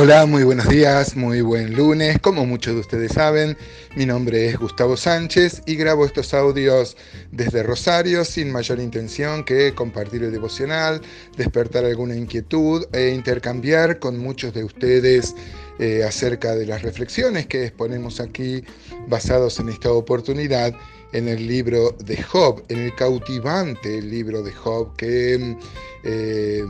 [0.00, 2.20] Hola, muy buenos días, muy buen lunes.
[2.20, 3.58] Como muchos de ustedes saben,
[3.96, 6.96] mi nombre es Gustavo Sánchez y grabo estos audios
[7.32, 11.00] desde Rosario sin mayor intención que compartir el devocional,
[11.36, 15.34] despertar alguna inquietud e intercambiar con muchos de ustedes
[15.80, 18.62] eh, acerca de las reflexiones que exponemos aquí
[19.08, 20.72] basados en esta oportunidad
[21.12, 25.56] en el libro de Job, en el cautivante libro de Job que...
[26.04, 26.64] Eh,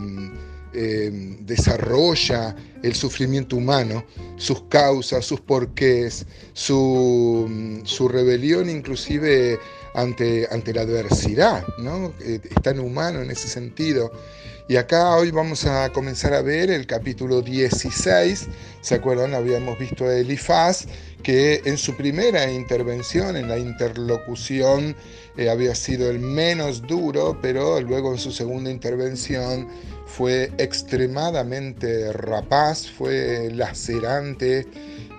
[0.73, 4.05] eh, desarrolla el sufrimiento humano,
[4.37, 9.59] sus causas, sus porqués, su, su rebelión inclusive
[9.95, 12.13] ante, ante la adversidad, ¿no?
[12.21, 14.13] Eh, es tan humano en ese sentido.
[14.71, 18.49] Y acá hoy vamos a comenzar a ver el capítulo 16.
[18.83, 19.33] ¿Se acuerdan?
[19.33, 20.85] Habíamos visto a Elifaz
[21.23, 24.95] que en su primera intervención, en la interlocución,
[25.39, 29.69] eh, había sido el menos duro, pero luego en su segunda intervención
[30.19, 34.67] fue extremadamente rapaz, fue lacerante,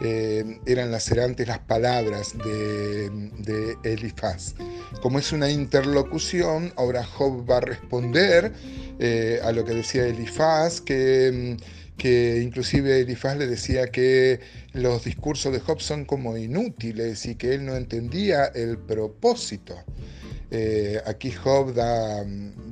[0.01, 4.55] eh, eran lacerantes las palabras de, Elifaz.
[5.01, 8.51] Como es una interlocución, ahora Job va a responder
[8.99, 11.55] eh, a lo que decía Elifaz, que,
[11.99, 14.39] que inclusive Elifaz le decía que
[14.73, 19.75] los discursos de Job son como inútiles y que él no entendía el propósito.
[20.49, 22.23] Eh, aquí Job da,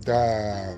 [0.04, 0.76] da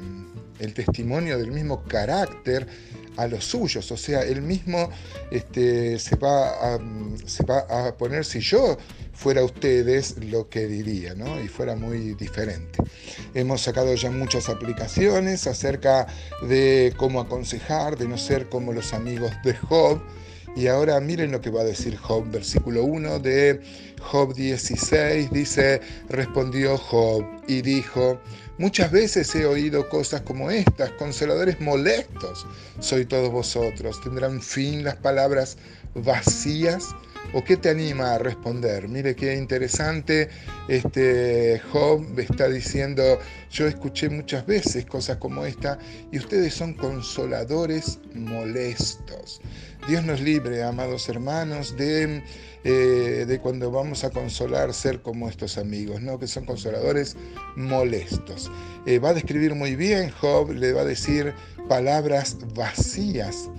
[0.60, 2.68] el testimonio del mismo carácter
[3.16, 4.90] a los suyos, o sea, él mismo
[5.30, 6.80] este, se, va a,
[7.26, 8.78] se va a poner, si yo
[9.20, 11.42] fuera ustedes, lo que diría, ¿no?
[11.44, 12.80] Y fuera muy diferente.
[13.34, 16.08] Hemos sacado ya muchas aplicaciones acerca
[16.48, 20.02] de cómo aconsejar, de no ser como los amigos de Job,
[20.56, 23.60] y ahora miren lo que va a decir Job, versículo 1 de
[24.00, 28.22] Job 16, dice, respondió Job y dijo,
[28.58, 32.48] muchas veces he oído cosas como estas, consoladores molestos
[32.80, 35.58] soy todos vosotros, tendrán fin las palabras
[35.94, 36.96] vacías.
[37.32, 38.88] ¿O qué te anima a responder?
[38.88, 40.30] Mire qué interesante,
[40.68, 43.04] este Job está diciendo,
[43.52, 45.78] yo escuché muchas veces cosas como esta
[46.12, 49.42] y ustedes son consoladores molestos.
[49.88, 52.24] Dios nos libre, amados hermanos, de,
[52.64, 56.18] eh, de cuando vamos a consolar ser como estos amigos, ¿no?
[56.18, 57.16] que son consoladores
[57.56, 58.52] molestos.
[58.88, 61.36] Eh, va a describir muy bien, Job le va a decir
[61.68, 63.52] palabras vacías.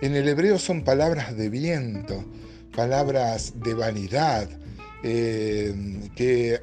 [0.00, 2.24] En el hebreo son palabras de viento,
[2.76, 4.50] palabras de vanidad,
[5.08, 5.72] eh,
[6.16, 6.60] que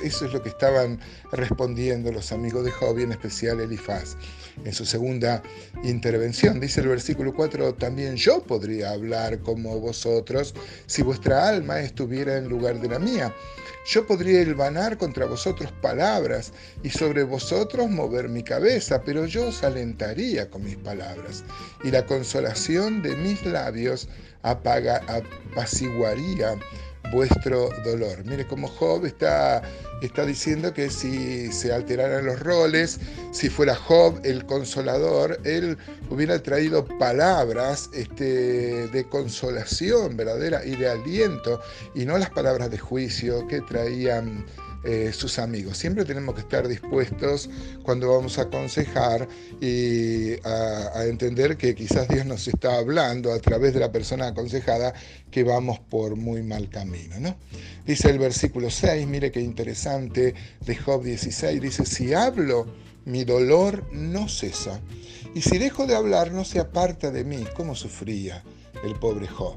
[0.00, 0.98] eso es lo que estaban
[1.30, 4.16] respondiendo los amigos de Job, en especial Elifaz,
[4.64, 5.42] en su segunda
[5.84, 6.58] intervención.
[6.58, 10.54] Dice el versículo 4, también yo podría hablar como vosotros
[10.86, 13.34] si vuestra alma estuviera en lugar de la mía.
[13.84, 16.52] Yo podría hilvanar contra vosotros palabras
[16.82, 21.44] y sobre vosotros mover mi cabeza, pero yo os alentaría con mis palabras
[21.84, 24.08] y la consolación de mis labios
[24.42, 26.56] apaga, apaciguaría
[27.10, 28.24] vuestro dolor.
[28.24, 29.62] Mire cómo Job está,
[30.02, 33.00] está diciendo que si se alteraran los roles,
[33.32, 35.76] si fuera Job el consolador, él
[36.10, 41.60] hubiera traído palabras este, de consolación verdadera y de aliento,
[41.94, 44.46] y no las palabras de juicio que traían
[44.84, 45.78] eh, sus amigos.
[45.78, 47.48] Siempre tenemos que estar dispuestos
[47.84, 49.28] cuando vamos a aconsejar
[49.60, 54.92] y a, entender que quizás Dios nos está hablando a través de la persona aconsejada
[55.30, 57.20] que vamos por muy mal camino.
[57.20, 57.36] ¿no?
[57.86, 60.34] Dice el versículo 6, mire qué interesante,
[60.64, 62.66] de Job 16, dice, si hablo,
[63.04, 64.80] mi dolor no cesa,
[65.34, 67.44] y si dejo de hablar, no se aparta de mí.
[67.56, 68.42] ¿Cómo sufría
[68.84, 69.56] el pobre Job?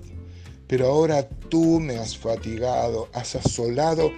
[0.67, 4.11] Pero ahora tú me has fatigado, has asolado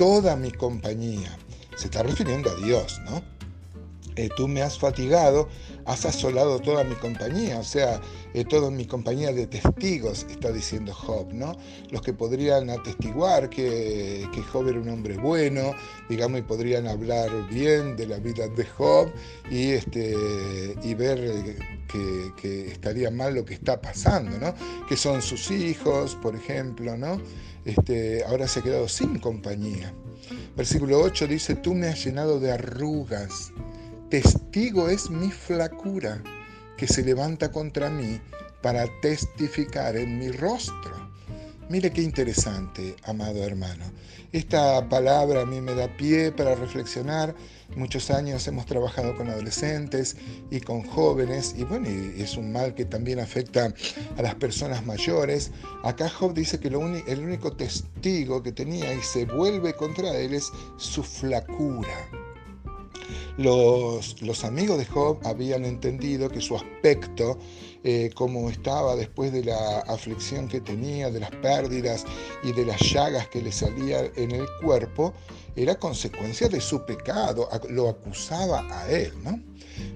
[0.00, 1.36] toda mi compañía.
[1.76, 3.22] Se está refiriendo a Dios, ¿no?
[4.16, 5.46] Eh, tú me has fatigado,
[5.84, 8.00] has asolado toda mi compañía, o sea,
[8.32, 11.54] eh, toda mi compañía de testigos, está diciendo Job, ¿no?
[11.90, 15.74] Los que podrían atestiguar que, que, Job era un hombre bueno,
[16.08, 19.12] digamos, y podrían hablar bien de la vida de Job
[19.50, 20.14] y, este,
[20.82, 21.56] y ver
[21.90, 24.54] que, estaría mal lo que está pasando, ¿no?
[24.88, 27.20] Que son sus hijos, por ejemplo, ¿no?
[27.64, 29.92] Este, ahora se ha quedado sin compañía.
[30.56, 33.52] Versículo 8 dice, tú me has llenado de arrugas
[34.10, 36.20] Testigo es mi flacura
[36.76, 38.20] que se levanta contra mí
[38.60, 41.09] para testificar en mi rostro.
[41.70, 43.84] Mire qué interesante, amado hermano.
[44.32, 47.32] Esta palabra a mí me da pie para reflexionar.
[47.76, 50.16] Muchos años hemos trabajado con adolescentes
[50.50, 53.72] y con jóvenes y bueno, es un mal que también afecta
[54.16, 55.52] a las personas mayores.
[55.84, 60.50] Acá Job dice que el único testigo que tenía y se vuelve contra él es
[60.76, 62.10] su flacura
[63.42, 67.38] los amigos de Job habían entendido que su aspecto,
[67.82, 72.04] eh, como estaba después de la aflicción que tenía, de las pérdidas
[72.42, 75.14] y de las llagas que le salían en el cuerpo,
[75.56, 79.40] era consecuencia de su pecado, lo acusaba a él, ¿no?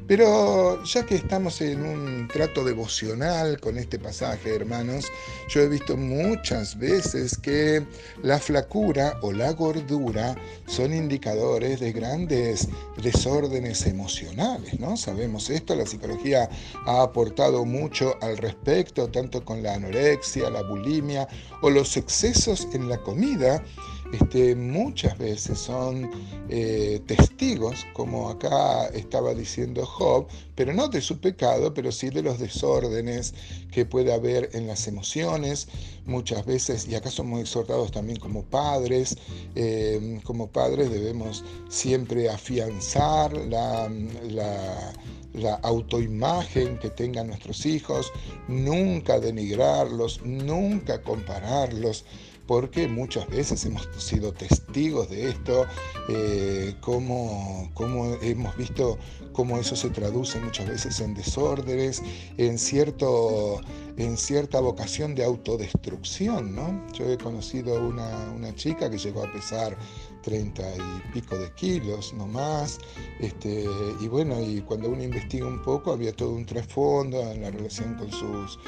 [0.07, 5.07] Pero ya que estamos en un trato devocional con este pasaje, hermanos,
[5.49, 7.83] yo he visto muchas veces que
[8.23, 12.69] la flacura o la gordura son indicadores de grandes
[13.03, 14.97] desórdenes emocionales, ¿no?
[14.99, 16.51] Sabemos esto, la psicología
[16.85, 21.29] ha aportado mucho al respecto, tanto con la anorexia, la bulimia
[21.62, 23.62] o los excesos en la comida
[24.15, 26.11] este, muchas veces son
[26.49, 32.23] eh, testigos, como acá estaba diciendo Job, pero no de su pecado, pero sí de
[32.23, 33.35] los desórdenes
[33.73, 35.69] que puede haber en las emociones,
[36.07, 39.17] muchas veces, y acá somos exhortados también como padres,
[39.55, 43.91] eh, como padres debemos siempre afianzar la,
[45.35, 48.13] la autoimagen que tengan nuestros hijos,
[48.49, 52.05] nunca denigrarlos, nunca compararlos,
[52.46, 55.67] porque muchas veces hemos sido testigos de esto,
[56.08, 57.70] eh, cómo,
[58.23, 58.99] hemos visto
[59.32, 62.02] cómo eso se traduce muchas veces en desórdenes,
[62.37, 66.55] en, cierta vocación de autodestrucción.
[66.55, 66.87] ¿no?
[66.93, 69.76] Yo he conocido una, una chica que llegó a pesar
[70.25, 72.79] 30 y pico de kilos, no más.
[73.21, 73.65] Este,
[74.00, 77.94] y bueno, y cuando uno investiga un poco, había todo un trasfondo en la relación
[77.94, 78.59] con, sus,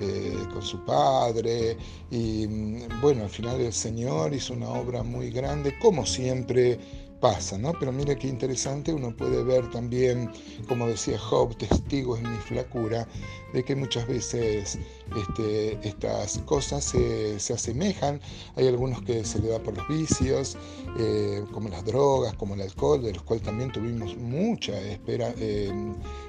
[0.00, 1.76] eh, con su padre.
[2.10, 6.78] Y mm, bueno, al final el Señor hizo una obra muy grande, como siempre
[7.20, 7.72] pasa, ¿no?
[7.78, 10.30] Pero mire qué interesante, uno puede ver también,
[10.68, 13.06] como decía Job, testigos en mi flacura,
[13.52, 14.78] de que muchas veces
[15.16, 18.20] este, estas cosas se, asemejan.
[18.56, 20.56] Hay algunos que se le da por los vicios,
[20.98, 25.72] eh, como las drogas, como el alcohol, de los cuales también tuvimos mucha, espera, eh,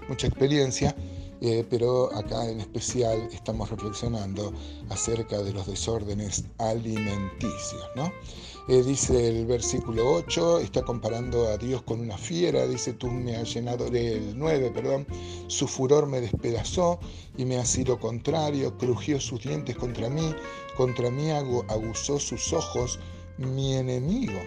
[0.07, 0.95] mucha experiencia.
[1.40, 4.51] Eh, pero acá en especial estamos reflexionando
[4.90, 7.83] acerca de los desórdenes alimenticios.
[7.95, 8.12] ¿no?
[8.69, 13.38] Eh, dice el versículo 8, está comparando a Dios con una fiera, dice tú me
[13.38, 15.08] has llenado, el 9, perdón,
[15.48, 17.00] su furor me despedazó
[17.38, 20.36] y me ha sido contrario, crujió sus dientes contra mí,
[20.75, 23.00] contra mí aguzó sus ojos,
[23.38, 24.38] mi enemigo.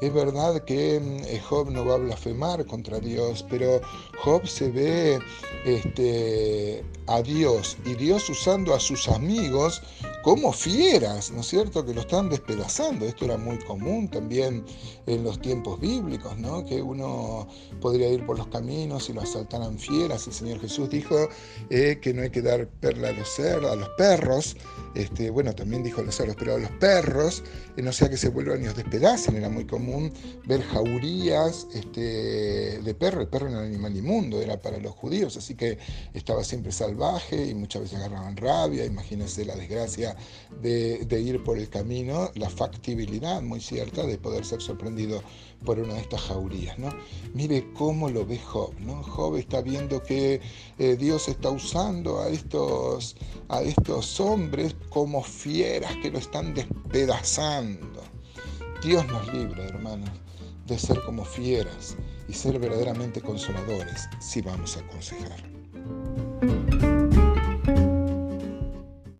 [0.00, 3.80] Es verdad que mm, Job no va a blasfemar contra Dios, pero
[4.24, 5.18] Job se ve
[5.64, 9.82] este, a Dios y Dios usando a sus amigos
[10.22, 11.84] como fieras, ¿no es cierto?
[11.84, 13.06] Que lo están despedazando.
[13.06, 14.64] Esto era muy común también
[15.06, 16.64] en los tiempos bíblicos, ¿no?
[16.64, 17.48] Que uno
[17.80, 20.26] podría ir por los caminos y lo asaltaran fieras.
[20.26, 21.28] El Señor Jesús dijo
[21.70, 24.56] eh, que no hay que dar perla a los, cerdos, a los perros,
[24.94, 27.42] este, bueno, también dijo a los cerdos, pero a los perros,
[27.76, 29.36] eh, no sea que se vuelvan y os despedacen.
[29.36, 30.12] Era muy común
[30.46, 33.22] ver jaurías este, de perro.
[33.22, 35.78] El perro era un animal inmundo, era para los judíos, así que
[36.12, 38.84] estaba siempre salvaje y muchas veces agarraban rabia.
[38.84, 40.09] Imagínense la desgracia
[40.60, 45.22] de, ir por el camino, la factibilidad muy cierta de poder ser sorprendido
[45.64, 46.78] por una de estas jaurías.
[46.78, 46.90] ¿no?
[47.34, 48.72] Mire cómo lo ve Job.
[48.80, 49.02] ¿no?
[49.02, 50.40] Job está viendo que
[50.78, 53.16] eh, Dios está usando a estos,
[53.48, 58.02] a estos hombres como fieras que lo están despedazando.
[58.82, 60.10] Dios nos libre, hermanos,
[60.66, 61.96] de ser como fieras
[62.28, 65.59] y ser verdaderamente consoladores si vamos a aconsejar.